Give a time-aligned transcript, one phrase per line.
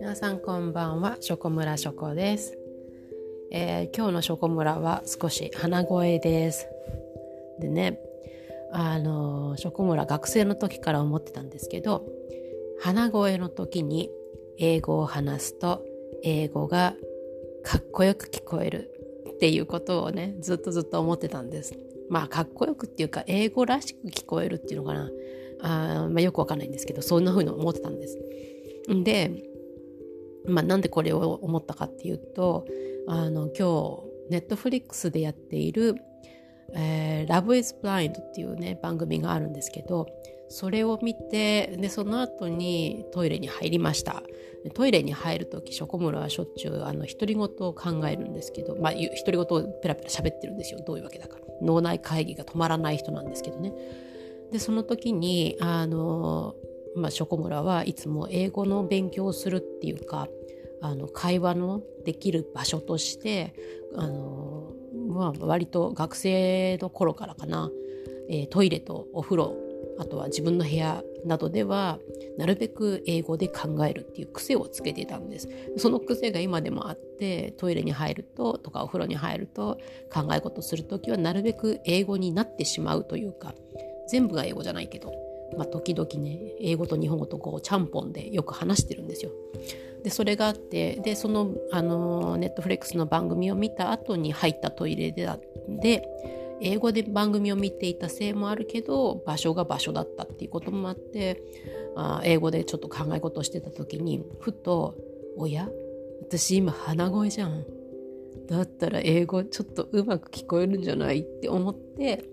[0.00, 2.56] 皆さんこんばんは、ショコムラショコです、
[3.50, 6.68] えー、今日のショコムラは少し鼻声です。
[7.58, 7.98] でね、
[8.72, 12.06] あの、ショコムラ学生の時から思ってたんですけど、
[12.80, 14.10] 鼻声の時に
[14.58, 15.84] 英語を話すと
[16.22, 16.94] 英語が
[17.64, 18.90] かっこよく聞こえる
[19.34, 21.74] っていうことをねずっとずっと思ってたんです
[22.10, 25.10] まあかっこよくっていうか英語らしく聞こえるっていうのかな。
[25.60, 28.18] あ、まあ、よくわかんないんですけどそんな風に思ってたんです。
[28.88, 29.42] で、
[30.46, 32.66] まあ、なんでこれを思ったかっていうと
[33.06, 35.96] あの今日ネットフリックスでやっている
[36.74, 40.06] 「えー、Love is Blind」っていうね番組があるんですけど
[40.48, 44.22] それを見てでその後にトイレに入りました。
[44.74, 47.74] トイレに入る時ショコムラはしょっちゅうあの独り言を考
[48.08, 49.44] えるんですけどまあ独り言を
[49.80, 50.80] ペラペラ喋ってるんですよ。
[50.84, 51.38] どういうわけだか。
[51.62, 53.72] 脳内会議が止まらない人なんですけどね。
[54.52, 56.54] でその時にあの、
[56.96, 60.28] まあ、ショコムラはいつも英語の勉強をするっていうか
[60.80, 63.54] あの会話のできる場所として
[63.94, 64.72] あの、
[65.08, 67.70] まあ、割と学生の頃からかな、
[68.30, 69.67] えー、トイレとお風呂
[69.98, 71.98] あとは自分の部屋などでは
[72.36, 75.48] なるべく英語で考えるっていう癖をつけてたんです。
[75.76, 79.78] その癖が今でもあってトイレに入るととかお風呂に入ると
[80.12, 83.54] 考え事する時はなるべく英語になってしまうというか
[84.08, 85.12] 全部が英語じゃないけど、
[85.56, 89.32] まあ、時々ね英語と日本語とこうちゃんぽんでよく話してるんですよ。
[90.04, 91.46] でそれがあってでその
[92.38, 95.28] ネットフレックスの番組を見た後に入ったトイレで
[95.68, 96.08] で
[96.60, 101.42] 英語で番組を見ていたせいもあるけど場所が場所だったっていうこともあって
[101.96, 104.94] あ英語でちょっと考え事をしてた時にふと
[105.36, 105.68] 「おや？
[106.22, 107.64] 私今鼻声じゃん」
[108.48, 112.24] だったら英語ちょっとうまく聞こえるんじゃないって思って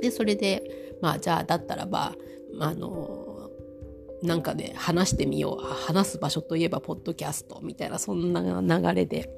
[0.00, 2.14] でそれでまあじゃあだったらば
[2.58, 3.50] あの
[4.22, 5.64] なんかで話してみよう。
[5.64, 9.30] 話す場所といえばポッドキャストみたいなそんな流れで。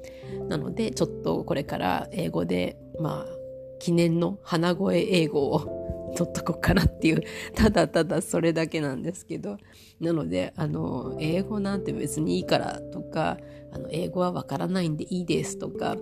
[0.49, 3.42] なのでちょっとこれから英語でまあ
[3.79, 7.23] 記念の鼻声英語を取っとこうかなっていう
[7.55, 9.57] ただただそれだけなんですけど
[9.99, 13.37] なのであの英語なんて別にいいからとか
[13.71, 15.97] あの英語はわからないんでいいですとか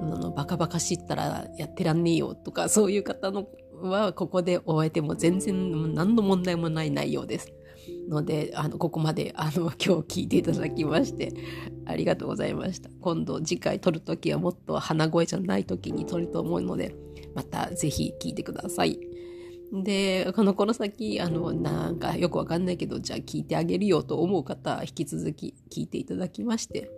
[0.00, 3.46] あのバカバカ知ったらやってらんねえよとかそういう方の
[3.80, 7.52] はここで終えても全然何の問題もない内容です。
[8.08, 11.32] のであのここまであの 今日聞いていただきまして
[11.86, 16.94] ありがとうございました今度次回撮る時はもっと鼻声じゃない時に撮ると思うので
[17.34, 18.98] またぜひ聞いてください。
[19.72, 26.90] で、このこの先、あの、なんかよくわかんないけど、じゃあ聞いてあげるよと思う方、引き続き聞いていただきまして、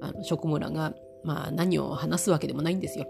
[0.00, 0.94] あの、職村が、
[1.24, 3.06] まあ何を話すわけでもないんですよ。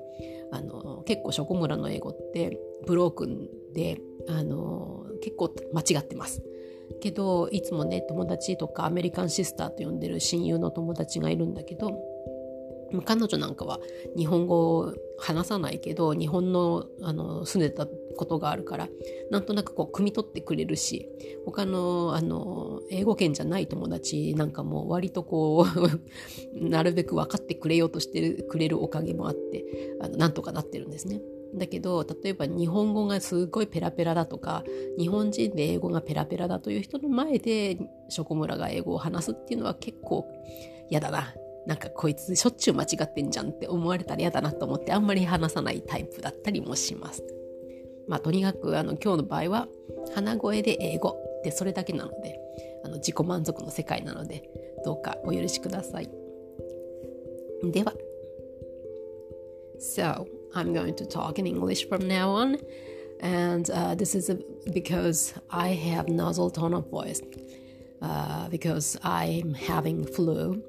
[0.51, 6.43] あの、結構職村の英語ってブロークンで、あの、結構間違ってます。
[7.01, 12.13] けど、いつもね、友達とかアメリカンシスターと呼んでる親友の友達がいるんだけど、
[13.01, 13.81] 彼女なんかは
[14.17, 18.89] 日本語を話さないけど日本のあの住んでたことがあるから
[19.31, 21.09] なんとなくこう汲み取ってくれるし
[21.47, 25.67] 他のあの英語圏じゃない友達なんかも割とこ
[26.55, 29.65] う なるべく分かってくれようとしてくれるおかげもあって
[30.01, 31.23] あのなんとかなってるんですね。
[31.55, 34.65] だけど例えば日本語がすごいペラペラだとか
[34.99, 40.27] 日本人で英語がペラペラだという人の前でショコムラが英語を話すっていうのは結構
[40.89, 41.35] 嫌だな
[41.67, 47.23] なんかこいつしょっちゅう間違ってんじゃんって思われたら嫌だなと思ってあんまり話さないタイプだったりもします。
[48.09, 49.69] まあとにかくあの今日の場合は
[50.15, 52.39] 鼻声で英語ってそれだけなので
[52.85, 54.43] あの自己満足の世界なので
[54.85, 56.11] どうかお許しください。
[57.71, 57.93] では。
[59.79, 62.59] So, I'm going to talk in English from now on.
[63.21, 64.39] And uh, this is a,
[64.73, 67.23] because I have nasal tone of voice.
[68.03, 70.61] Uh, because I'm having flu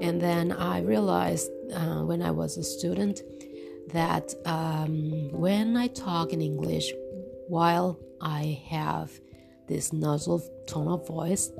[0.00, 3.22] And then I realized uh, when I was a student
[3.92, 6.92] that um, when I talk in English
[7.48, 9.10] while I have
[9.68, 11.50] this nasal tone of voice,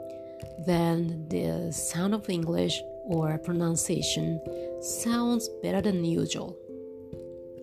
[0.66, 4.40] then the sound of English or pronunciation
[4.82, 6.56] sounds better than usual.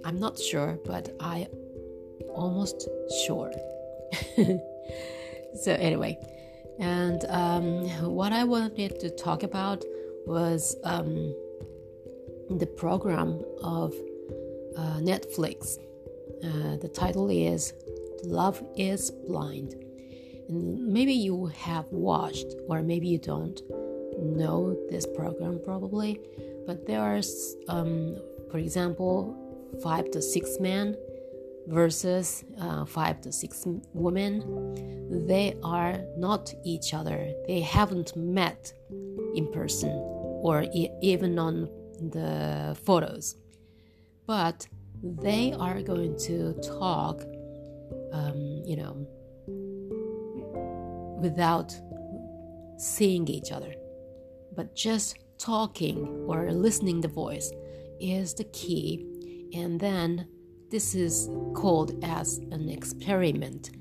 [0.05, 1.47] I'm not sure, but I
[2.29, 2.87] almost
[3.25, 3.51] sure.
[5.55, 6.19] so anyway,
[6.79, 9.83] and um, what I wanted to talk about
[10.27, 11.33] was um,
[12.49, 13.93] the program of
[14.77, 15.79] uh, Netflix.
[16.43, 17.73] Uh, the title is
[18.23, 19.73] Love is Blind.
[20.47, 23.59] And maybe you have watched, or maybe you don't
[24.19, 26.19] know this program probably,
[26.67, 27.21] but there are,
[27.67, 28.17] um,
[28.51, 29.35] for example,
[29.81, 30.95] five to six men
[31.67, 33.63] versus uh, five to six
[33.93, 37.31] women, they are not each other.
[37.47, 38.73] They haven't met
[39.35, 39.89] in person
[40.43, 41.69] or e- even on
[41.99, 43.35] the photos.
[44.27, 44.67] But
[45.03, 47.21] they are going to talk,
[48.11, 49.07] um, you know,
[51.21, 51.75] without
[52.77, 53.73] seeing each other.
[54.55, 57.51] But just talking or listening the voice
[57.99, 59.05] is the key.
[59.55, 60.27] And then
[60.69, 63.71] this is called as an experiment.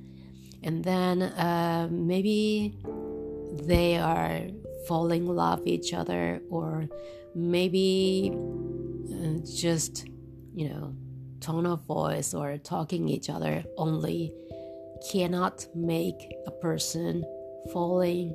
[0.62, 2.78] And then uh, maybe
[3.64, 4.40] they are
[4.86, 6.88] falling in love with each other or
[7.34, 10.06] maybe uh, just,
[10.54, 10.94] you know,
[11.40, 14.32] tone of voice or talking each other only
[15.10, 17.24] cannot make a person
[17.72, 18.34] falling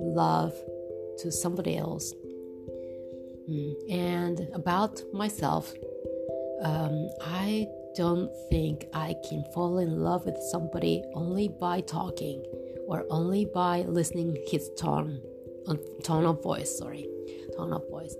[0.00, 0.54] love
[1.18, 2.12] to somebody else.
[3.50, 3.74] Mm.
[3.90, 5.72] And about myself,
[6.62, 7.66] um, I
[7.96, 12.44] don't think I can fall in love with somebody only by talking
[12.86, 15.20] or only by listening his tone,
[16.02, 16.78] tone of voice.
[16.78, 17.08] Sorry,
[17.56, 18.14] tone of voice.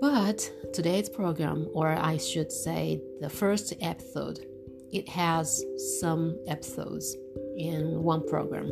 [0.00, 4.44] But today's program, or I should say the first episode,
[4.92, 5.64] it has
[6.00, 7.16] some episodes
[7.56, 8.70] in one program.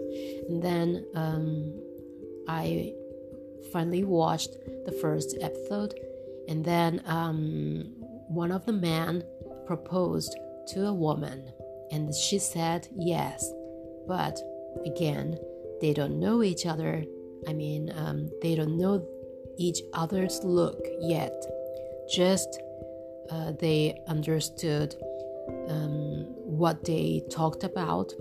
[0.48, 1.72] And then um,
[2.48, 2.92] I
[3.72, 4.50] finally watched
[4.84, 5.94] the first episode,
[6.48, 8.01] and then um,
[8.34, 9.24] one of the men
[9.66, 10.36] proposed
[10.68, 11.52] to a woman,
[11.90, 13.52] and she said yes.
[14.06, 14.40] But
[14.86, 15.38] again,
[15.80, 17.04] they don't know each other.
[17.46, 19.06] I mean, um, they don't know
[19.58, 21.34] each other's look yet.
[22.10, 22.60] Just
[23.30, 24.94] uh, they understood
[25.68, 28.12] um, what they talked about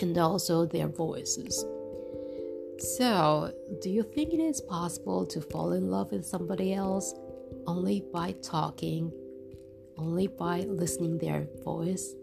[0.00, 1.64] and also their voices.
[2.78, 7.14] So, do you think it is possible to fall in love with somebody else
[7.66, 9.12] only by talking,
[9.98, 12.14] only by listening their voice?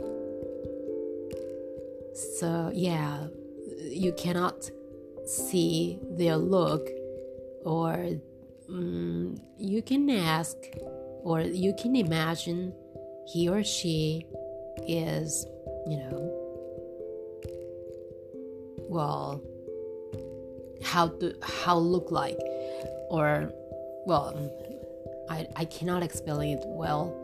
[2.40, 3.28] So, yeah,
[3.90, 4.70] you cannot
[5.26, 6.90] see their look
[7.64, 8.10] or
[8.70, 10.56] um, you can ask
[11.24, 12.74] or you can imagine
[13.28, 14.26] he or she
[14.88, 15.46] is,
[15.88, 16.40] you know,
[18.90, 19.42] well,
[20.84, 22.40] how to how look like,
[23.10, 23.52] or
[24.06, 24.34] well,
[25.30, 27.16] I I cannot explain it well,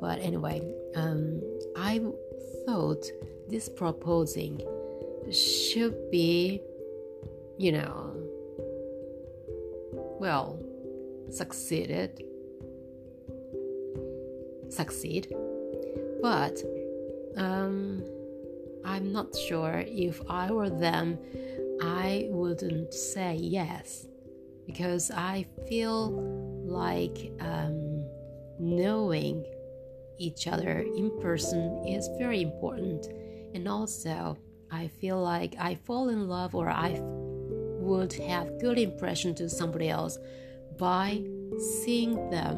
[0.00, 0.62] but anyway,
[0.96, 1.40] um,
[1.76, 2.00] I
[2.66, 3.04] thought
[3.48, 4.60] this proposing
[5.30, 6.60] should be,
[7.58, 8.14] you know,
[10.18, 10.58] well,
[11.30, 12.24] succeeded,
[14.68, 15.32] succeed,
[16.20, 16.62] but
[17.36, 18.04] um,
[18.84, 21.18] I'm not sure if I were them,
[21.80, 24.06] I wouldn't say yes
[24.66, 26.10] because I feel
[26.64, 28.04] like um,
[28.58, 29.44] knowing
[30.18, 33.06] each other in person is very important,
[33.54, 34.36] and also
[34.70, 39.88] I feel like I fall in love or I would have good impression to somebody
[39.88, 40.18] else
[40.78, 41.24] by
[41.84, 42.56] seeing them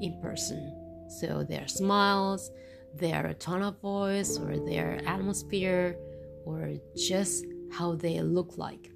[0.00, 0.72] in person.
[1.08, 2.50] So their smiles,
[2.94, 5.98] their tone of voice, or their atmosphere,
[6.44, 8.90] or just how they look like.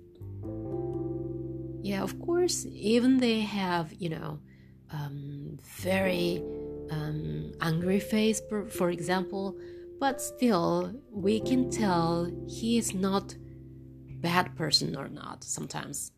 [1.82, 4.40] Yeah, of course, even they have, you know,
[4.92, 6.42] um, very
[6.90, 9.56] um, angry face, for, example,
[10.00, 13.34] but still, we can tell he is not
[14.20, 16.10] bad person or not sometimes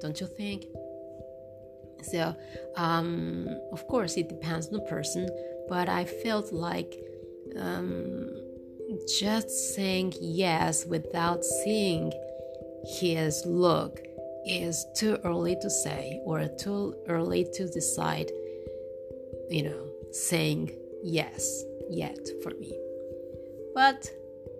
[0.00, 0.64] don't you think?
[2.02, 2.36] So
[2.76, 5.28] um, of course it depends on the person
[5.68, 6.94] but i felt like
[7.56, 8.28] um,
[9.18, 12.12] just saying yes without seeing
[12.98, 13.98] his look
[14.46, 18.30] is too early to say or too early to decide
[19.50, 20.70] you know saying
[21.02, 22.78] yes yet for me.
[23.74, 24.10] But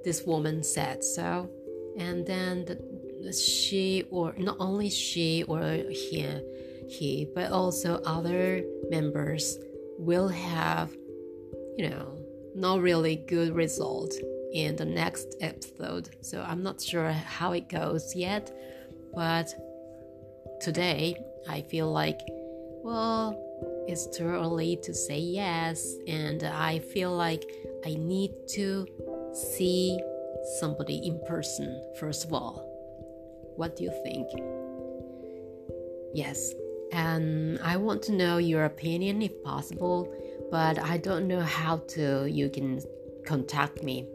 [0.04, 1.48] this woman said so
[1.96, 6.26] and then the, she or not only she or he,
[6.88, 9.58] he but also other members
[9.98, 10.90] will have
[11.76, 12.18] you know
[12.54, 14.14] not really good result
[14.52, 16.10] in the next episode.
[16.20, 18.52] So i'm not sure how it goes yet
[19.14, 19.54] but
[20.64, 21.16] today
[21.48, 22.20] i feel like
[22.82, 23.38] well
[23.86, 27.44] it's too early to say yes and i feel like
[27.86, 28.86] i need to
[29.34, 30.00] see
[30.44, 32.62] somebody in person, first of all.
[33.56, 34.28] What do you think?
[36.12, 36.52] Yes,
[36.92, 40.12] and I want to know your opinion if possible,
[40.50, 42.26] but I don't know how to.
[42.30, 42.80] You can
[43.26, 44.06] contact me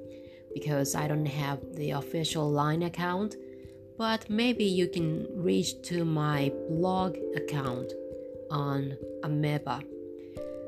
[0.54, 3.36] because I don't have the official line account,
[4.00, 7.92] but maybe you can reach to my blog account
[8.50, 9.84] on Ameba.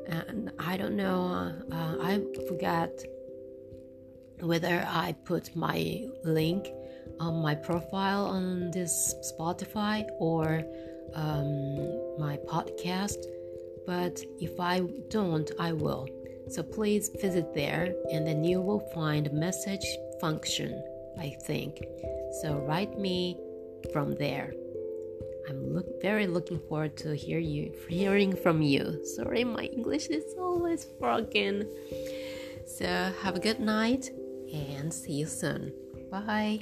[0.08, 1.54] and I don't know.
[1.72, 2.92] Uh, I forgot
[4.42, 6.68] whether I put my link
[7.22, 10.64] on my profile on this Spotify or
[11.14, 13.24] um, my podcast.
[13.88, 16.06] But if I don't, I will.
[16.50, 19.86] So please visit there and then you will find message
[20.20, 20.84] function,
[21.20, 21.84] I think.
[22.42, 23.38] So write me
[23.92, 24.54] from there.
[25.50, 29.04] I'm look, very looking forward to hear you hearing from you.
[29.06, 31.68] Sorry, my English is always broken.
[32.66, 32.86] So
[33.22, 34.12] have a good night
[34.54, 35.74] and see you soon.
[36.12, 36.62] Bye.